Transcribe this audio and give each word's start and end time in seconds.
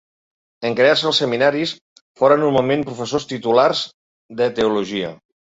En 0.69 0.77
crear-se 0.77 1.05
els 1.09 1.19
seminaris, 1.23 1.73
foren 2.21 2.41
normalment 2.45 2.87
professors 2.89 3.29
titulars 3.35 3.85
de 4.43 4.51
teologia. 4.63 5.15